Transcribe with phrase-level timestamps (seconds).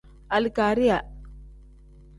[0.37, 0.97] Alikariya.